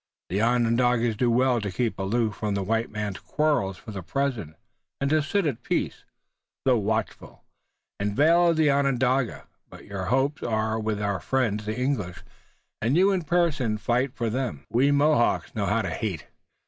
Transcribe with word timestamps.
The 0.29 0.41
Onondagas 0.41 1.15
do 1.15 1.29
well 1.29 1.61
to 1.61 1.69
keep 1.71 1.99
aloof 1.99 2.33
from 2.37 2.55
the 2.55 2.63
white 2.63 2.89
man's 2.89 3.19
quarrels 3.19 3.77
for 3.77 3.91
the 3.91 4.01
present, 4.01 4.55
and 4.99 5.11
to 5.11 5.21
sit 5.21 5.45
at 5.45 5.61
peace, 5.61 6.05
though 6.65 6.79
watchful, 6.79 7.43
in 7.99 8.07
the 8.07 8.15
vale 8.15 8.47
of 8.49 8.59
Onondaga, 8.59 9.45
but 9.69 9.85
your 9.85 10.05
hopes 10.05 10.41
are 10.41 10.79
with 10.79 10.99
our 10.99 11.19
friends 11.19 11.67
the 11.67 11.77
English 11.79 12.23
and 12.81 12.97
you 12.97 13.11
in 13.11 13.21
person 13.25 13.77
fight 13.77 14.15
for 14.15 14.31
them. 14.31 14.65
We 14.71 14.89
Mohawks 14.89 15.53
know 15.53 15.67
whom 15.67 15.83
to 15.83 15.91
hate. 15.91 16.25